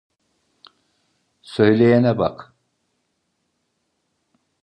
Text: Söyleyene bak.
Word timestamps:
Söyleyene 1.41 2.17
bak. 2.17 2.53